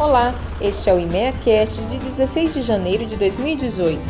Olá, 0.00 0.34
este 0.62 0.88
é 0.88 0.94
o 0.94 0.98
IMEACast 0.98 1.82
de 1.82 1.98
16 1.98 2.54
de 2.54 2.62
janeiro 2.62 3.04
de 3.04 3.16
2018. 3.16 4.00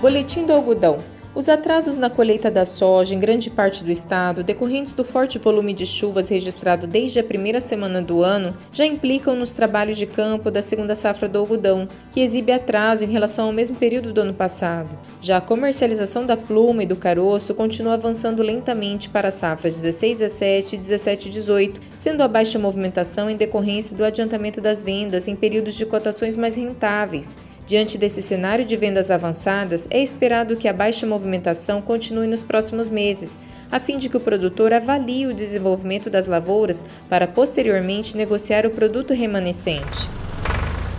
Boletim 0.00 0.46
do 0.46 0.52
Algodão. 0.52 1.15
Os 1.36 1.50
atrasos 1.50 1.98
na 1.98 2.08
colheita 2.08 2.50
da 2.50 2.64
soja 2.64 3.14
em 3.14 3.20
grande 3.20 3.50
parte 3.50 3.84
do 3.84 3.90
estado, 3.90 4.42
decorrentes 4.42 4.94
do 4.94 5.04
forte 5.04 5.38
volume 5.38 5.74
de 5.74 5.84
chuvas 5.84 6.30
registrado 6.30 6.86
desde 6.86 7.20
a 7.20 7.22
primeira 7.22 7.60
semana 7.60 8.00
do 8.00 8.22
ano, 8.24 8.56
já 8.72 8.86
implicam 8.86 9.36
nos 9.36 9.52
trabalhos 9.52 9.98
de 9.98 10.06
campo 10.06 10.50
da 10.50 10.62
segunda 10.62 10.94
safra 10.94 11.28
do 11.28 11.38
algodão, 11.38 11.86
que 12.10 12.20
exibe 12.20 12.52
atraso 12.52 13.04
em 13.04 13.08
relação 13.08 13.48
ao 13.48 13.52
mesmo 13.52 13.76
período 13.76 14.14
do 14.14 14.22
ano 14.22 14.32
passado. 14.32 14.88
Já 15.20 15.36
a 15.36 15.42
comercialização 15.42 16.24
da 16.24 16.38
pluma 16.38 16.84
e 16.84 16.86
do 16.86 16.96
caroço 16.96 17.54
continua 17.54 17.92
avançando 17.92 18.42
lentamente 18.42 19.10
para 19.10 19.28
a 19.28 19.30
safra 19.30 19.70
16-17 19.70 20.72
e 20.72 20.78
17-18, 20.78 21.74
sendo 21.94 22.22
a 22.22 22.28
baixa 22.28 22.58
movimentação 22.58 23.28
em 23.28 23.36
decorrência 23.36 23.94
do 23.94 24.06
adiantamento 24.06 24.62
das 24.62 24.82
vendas 24.82 25.28
em 25.28 25.36
períodos 25.36 25.74
de 25.74 25.84
cotações 25.84 26.34
mais 26.34 26.56
rentáveis 26.56 27.36
Diante 27.66 27.98
desse 27.98 28.22
cenário 28.22 28.64
de 28.64 28.76
vendas 28.76 29.10
avançadas, 29.10 29.88
é 29.90 30.00
esperado 30.00 30.56
que 30.56 30.68
a 30.68 30.72
baixa 30.72 31.04
movimentação 31.04 31.82
continue 31.82 32.28
nos 32.28 32.40
próximos 32.40 32.88
meses, 32.88 33.36
a 33.72 33.80
fim 33.80 33.98
de 33.98 34.08
que 34.08 34.16
o 34.16 34.20
produtor 34.20 34.72
avalie 34.72 35.26
o 35.26 35.34
desenvolvimento 35.34 36.08
das 36.08 36.28
lavouras 36.28 36.84
para 37.08 37.26
posteriormente 37.26 38.16
negociar 38.16 38.64
o 38.66 38.70
produto 38.70 39.12
remanescente. 39.12 40.08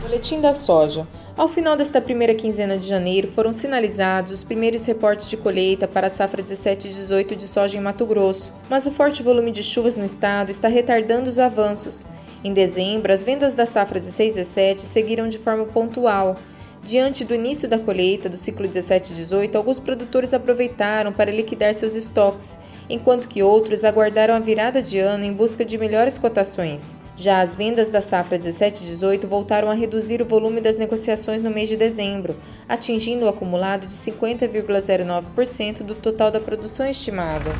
Boletim 0.01 0.41
da 0.41 0.51
soja. 0.51 1.07
Ao 1.37 1.47
final 1.47 1.77
desta 1.77 2.01
primeira 2.01 2.35
quinzena 2.35 2.77
de 2.77 2.85
janeiro, 2.85 3.29
foram 3.29 3.53
sinalizados 3.53 4.33
os 4.33 4.43
primeiros 4.43 4.83
reportes 4.85 5.29
de 5.29 5.37
colheita 5.37 5.87
para 5.87 6.07
a 6.07 6.09
safra 6.09 6.43
17 6.43 6.87
e 6.87 6.91
18 6.91 7.35
de 7.35 7.47
soja 7.47 7.77
em 7.77 7.81
Mato 7.81 8.05
Grosso, 8.05 8.51
mas 8.69 8.85
o 8.85 8.91
forte 8.91 9.23
volume 9.23 9.51
de 9.51 9.63
chuvas 9.63 9.95
no 9.95 10.03
estado 10.03 10.49
está 10.49 10.67
retardando 10.67 11.29
os 11.29 11.39
avanços. 11.39 12.05
Em 12.43 12.51
dezembro, 12.51 13.13
as 13.13 13.23
vendas 13.23 13.53
da 13.53 13.65
safra 13.65 13.99
16 13.99 14.33
e 14.33 14.35
17 14.35 14.81
seguiram 14.81 15.27
de 15.27 15.37
forma 15.37 15.65
pontual, 15.65 16.35
Diante 16.83 17.25
do 17.25 17.35
início 17.35 17.67
da 17.67 17.77
colheita 17.77 18.29
do 18.29 18.37
ciclo 18.37 18.67
17-18, 18.67 19.55
alguns 19.55 19.79
produtores 19.79 20.33
aproveitaram 20.33 21.11
para 21.11 21.31
liquidar 21.31 21.73
seus 21.73 21.95
estoques, 21.95 22.57
enquanto 22.89 23.27
que 23.27 23.43
outros 23.43 23.83
aguardaram 23.83 24.33
a 24.33 24.39
virada 24.39 24.81
de 24.81 24.97
ano 24.99 25.25
em 25.25 25.33
busca 25.33 25.65
de 25.65 25.77
melhores 25.77 26.17
cotações. 26.17 26.95
Já 27.17 27.41
as 27.41 27.55
vendas 27.55 27.89
da 27.89 27.99
safra 27.99 28.37
17-18 28.37 29.25
voltaram 29.25 29.69
a 29.69 29.73
reduzir 29.73 30.21
o 30.21 30.25
volume 30.25 30.61
das 30.61 30.77
negociações 30.77 31.41
no 31.41 31.49
mês 31.49 31.67
de 31.67 31.75
dezembro, 31.75 32.35
atingindo 32.69 33.25
o 33.25 33.29
acumulado 33.29 33.87
de 33.87 33.93
50,09% 33.93 35.83
do 35.83 35.95
total 35.95 36.31
da 36.31 36.39
produção 36.39 36.87
estimada. 36.87 37.51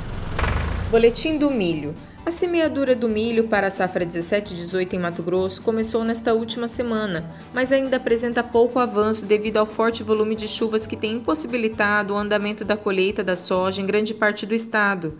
Boletim 0.89 1.37
do 1.37 1.51
milho. 1.51 1.93
A 2.27 2.29
semeadura 2.29 2.93
do 2.93 3.07
milho 3.07 3.47
para 3.47 3.67
a 3.67 3.69
safra 3.69 4.05
17-18 4.05 4.91
em 4.91 4.99
Mato 4.99 5.23
Grosso 5.23 5.61
começou 5.61 6.03
nesta 6.03 6.33
última 6.33 6.67
semana, 6.67 7.23
mas 7.53 7.71
ainda 7.71 7.95
apresenta 7.95 8.43
pouco 8.43 8.79
avanço 8.79 9.25
devido 9.25 9.55
ao 9.55 9.65
forte 9.65 10.03
volume 10.03 10.35
de 10.35 10.45
chuvas 10.45 10.85
que 10.85 10.97
tem 10.97 11.13
impossibilitado 11.13 12.13
o 12.13 12.17
andamento 12.17 12.65
da 12.65 12.75
colheita 12.75 13.23
da 13.23 13.33
soja 13.33 13.81
em 13.81 13.85
grande 13.85 14.13
parte 14.13 14.45
do 14.45 14.53
estado. 14.53 15.13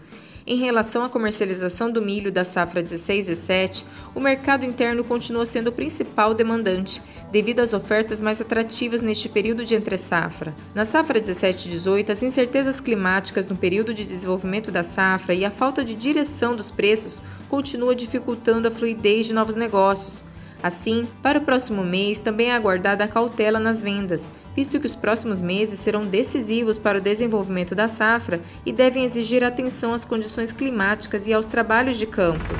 Em 0.49 0.55
relação 0.55 1.03
à 1.03 1.09
comercialização 1.09 1.91
do 1.91 2.01
milho 2.01 2.31
da 2.31 2.45
safra 2.45 2.81
16 2.81 3.27
e 3.27 3.35
7, 3.35 3.85
o 4.15 4.19
mercado 4.21 4.63
interno 4.63 5.03
continua 5.03 5.43
sendo 5.43 5.67
o 5.67 5.73
principal 5.73 6.33
demandante, 6.33 7.01
devido 7.29 7.59
às 7.59 7.73
ofertas 7.73 8.21
mais 8.21 8.39
atrativas 8.39 9.01
neste 9.01 9.27
período 9.27 9.65
de 9.65 9.75
entre-safra. 9.75 10.55
Na 10.73 10.85
safra 10.85 11.19
17 11.19 11.67
e 11.67 11.71
18, 11.71 12.13
as 12.13 12.23
incertezas 12.23 12.79
climáticas 12.79 13.49
no 13.49 13.57
período 13.57 13.93
de 13.93 14.05
desenvolvimento 14.05 14.71
da 14.71 14.83
safra 14.83 15.33
e 15.33 15.43
a 15.43 15.51
falta 15.51 15.83
de 15.83 15.93
direção 15.93 16.55
dos 16.55 16.71
preços 16.71 17.21
continua 17.49 17.93
dificultando 17.93 18.69
a 18.69 18.71
fluidez 18.71 19.25
de 19.25 19.33
novos 19.33 19.55
negócios. 19.55 20.23
Assim, 20.61 21.07
para 21.21 21.37
o 21.37 21.43
próximo 21.43 21.83
mês 21.83 22.19
também 22.19 22.49
é 22.49 22.55
aguardada 22.55 23.03
a 23.03 23.07
cautela 23.07 23.59
nas 23.59 23.81
vendas, 23.81 24.29
visto 24.55 24.79
que 24.79 24.87
os 24.87 24.95
próximos 24.95 25.39
meses 25.39 25.79
serão 25.79 26.05
decisivos 26.05 26.77
para 26.77 26.97
o 26.97 27.01
desenvolvimento 27.01 27.75
da 27.75 27.87
safra 27.87 28.41
e 28.65 28.73
devem 28.73 29.03
exigir 29.03 29.43
atenção 29.43 29.93
às 29.93 30.03
condições 30.03 30.51
climáticas 30.51 31.27
e 31.27 31.33
aos 31.33 31.45
trabalhos 31.45 31.97
de 31.97 32.07
campo. 32.07 32.55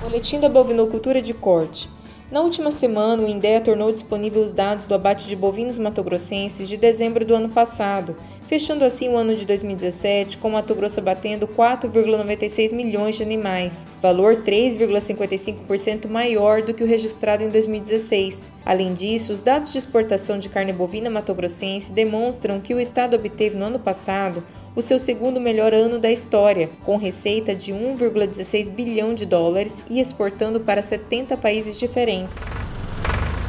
Boletim 0.00 0.40
da 0.40 0.48
Bovinocultura 0.48 1.20
de 1.20 1.34
Corte. 1.34 1.90
Na 2.30 2.40
última 2.40 2.70
semana, 2.70 3.22
o 3.22 3.28
INDEA 3.28 3.60
tornou 3.60 3.92
disponível 3.92 4.42
os 4.42 4.50
dados 4.50 4.86
do 4.86 4.94
abate 4.94 5.28
de 5.28 5.36
bovinos 5.36 5.78
matogrossenses 5.78 6.68
de 6.68 6.76
dezembro 6.76 7.24
do 7.24 7.34
ano 7.34 7.50
passado, 7.50 8.16
fechando 8.48 8.84
assim 8.84 9.08
o 9.08 9.16
ano 9.16 9.34
de 9.34 9.46
2017 9.46 10.38
com 10.38 10.50
Mato 10.50 10.74
Grosso 10.74 11.00
batendo 11.00 11.46
4,96 11.48 12.72
milhões 12.72 13.16
de 13.16 13.22
animais, 13.22 13.86
valor 14.00 14.36
3,55% 14.36 16.08
maior 16.08 16.62
do 16.62 16.74
que 16.74 16.82
o 16.82 16.86
registrado 16.86 17.42
em 17.42 17.48
2016. 17.48 18.50
Além 18.64 18.94
disso, 18.94 19.32
os 19.32 19.40
dados 19.40 19.72
de 19.72 19.78
exportação 19.78 20.38
de 20.38 20.48
carne 20.48 20.72
bovina 20.72 21.10
matogrossense 21.10 21.92
demonstram 21.92 22.60
que 22.60 22.74
o 22.74 22.80
estado 22.80 23.16
obteve 23.16 23.56
no 23.56 23.66
ano 23.66 23.78
passado 23.78 24.42
o 24.76 24.82
seu 24.82 24.98
segundo 24.98 25.40
melhor 25.40 25.72
ano 25.72 25.98
da 25.98 26.10
história, 26.10 26.68
com 26.84 26.96
receita 26.96 27.54
de 27.54 27.72
1,16 27.72 28.70
bilhão 28.70 29.14
de 29.14 29.24
dólares 29.24 29.84
e 29.88 30.00
exportando 30.00 30.60
para 30.60 30.82
70 30.82 31.36
países 31.36 31.78
diferentes. 31.78 32.34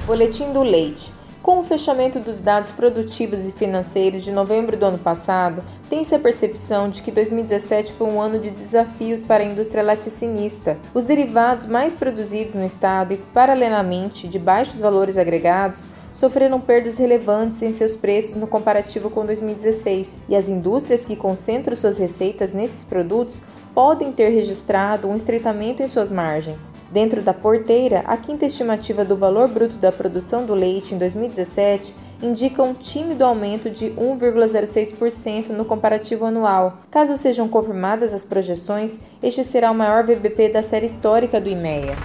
Boletim 0.06 0.53
do 0.53 0.62
Leite. 0.62 1.12
Com 1.45 1.59
o 1.59 1.63
fechamento 1.63 2.19
dos 2.19 2.39
dados 2.39 2.72
produtivos 2.72 3.47
e 3.47 3.51
financeiros 3.51 4.23
de 4.23 4.31
novembro 4.31 4.75
do 4.75 4.83
ano 4.88 4.97
passado, 4.97 5.63
tem-se 5.88 6.16
a 6.16 6.17
percepção 6.17 6.89
de 6.89 7.03
que 7.03 7.11
2017 7.11 7.94
foi 7.94 8.07
um 8.07 8.19
ano 8.19 8.39
de 8.39 8.50
desafios 8.50 9.22
para 9.22 9.44
a 9.44 9.45
indústria 9.45 9.83
laticinista. 9.83 10.75
Os 10.91 11.03
derivados 11.03 11.67
mais 11.67 11.95
produzidos 11.95 12.56
no 12.56 12.66
estado 12.66 13.13
e, 13.13 13.17
paralelamente, 13.17 14.28
de 14.28 14.39
baixos 14.39 14.79
valores 14.79 15.17
agregados, 15.17 15.85
sofreram 16.11 16.59
perdas 16.59 16.97
relevantes 16.97 17.62
em 17.62 17.72
seus 17.72 17.95
preços 17.95 18.33
no 18.33 18.47
comparativo 18.47 19.12
com 19.12 19.23
2016, 19.23 20.22
e 20.27 20.35
as 20.35 20.50
indústrias 20.50 21.06
que 21.06 21.16
concentram 21.16 21.77
suas 21.77 22.00
receitas 22.00 22.53
nesses 22.53 22.83
produtos 22.83 23.39
podem 23.75 24.09
ter 24.09 24.30
registrado 24.30 25.06
um 25.06 25.16
estreitamento 25.16 25.84
em 25.84 25.88
suas 25.88 26.09
margens. 26.09 26.72
Dentro 26.90 27.22
da 27.22 27.34
porteira, 27.34 28.06
a 28.08 28.16
quinta 28.16 28.46
estimativa 28.46 29.03
do 29.03 29.18
valor 29.18 29.50
bruto 29.50 29.75
da 29.75 29.91
produção 29.91 30.46
do 30.46 30.56
leite 30.56 30.96
em 30.96 30.97
2017 30.97 31.94
indica 32.24 32.63
um 32.63 32.74
tímido 32.74 33.25
aumento 33.25 33.69
de 33.69 33.88
1,06% 33.91 35.50
no 35.50 35.66
comparativo 35.66 36.25
anual. 36.25 36.78
Caso 36.90 37.18
sejam 37.18 37.50
confirmadas 37.50 38.13
as 38.13 38.24
projeções, 38.24 38.97
este 39.22 39.44
será 39.44 39.72
o 39.72 39.75
maior 39.75 40.06
VBP 40.06 40.47
da 40.47 40.63
série 40.63 40.86
histórica 40.86 41.42
do 41.42 41.50
IMEA. 41.50 41.96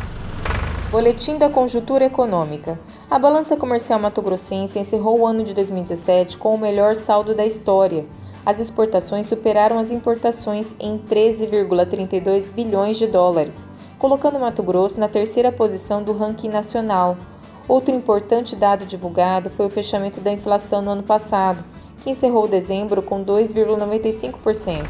Boletim 0.91 1.39
da 1.39 1.49
Conjuntura 1.49 2.07
Econômica. 2.07 2.77
A 3.09 3.17
balança 3.17 3.57
comercial 3.57 4.01
mato-grossense 4.01 4.77
encerrou 4.77 5.21
o 5.21 5.27
ano 5.27 5.45
de 5.45 5.55
2017 5.55 6.37
com 6.37 6.53
o 6.53 6.59
melhor 6.59 6.97
saldo 6.97 7.33
da 7.33 7.47
história. 7.47 8.05
As 8.45 8.59
exportações 8.59 9.27
superaram 9.27 9.78
as 9.78 9.93
importações 9.93 10.75
em 10.81 10.99
13,32 10.99 12.51
bilhões 12.51 12.97
de 12.97 13.06
dólares, 13.06 13.69
colocando 13.99 14.39
Mato 14.39 14.62
Grosso 14.62 14.99
na 14.99 15.09
terceira 15.09 15.53
posição 15.53 16.03
do 16.03 16.12
ranking 16.12 16.49
nacional. 16.49 17.17
Outro 17.69 17.95
importante 17.95 18.56
dado 18.56 18.87
divulgado 18.87 19.51
foi 19.51 19.67
o 19.67 19.71
fechamento 19.71 20.21
da 20.21 20.33
inflação 20.33 20.81
no 20.81 20.91
ano 20.91 21.03
passado, 21.03 21.62
que 22.03 22.11
encerrou 22.11 22.49
dezembro 22.49 23.03
com 23.03 23.25
2,95%. 23.25 24.84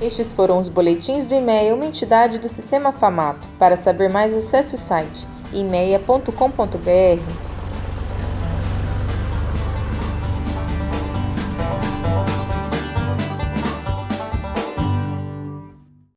Estes 0.00 0.32
foram 0.32 0.58
os 0.58 0.68
boletins 0.68 1.24
do 1.24 1.34
IMEA, 1.34 1.74
uma 1.74 1.86
entidade 1.86 2.38
do 2.38 2.48
Sistema 2.48 2.92
FAMATO. 2.92 3.46
Para 3.58 3.76
saber 3.76 4.10
mais, 4.10 4.34
acesse 4.34 4.74
o 4.74 4.78
site 4.78 5.26
imeia.com.br 5.52 7.53